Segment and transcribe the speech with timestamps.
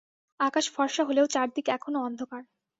[0.39, 2.41] আকাশ ফরসা হলেও চারদিক এখনো অন্ধকার!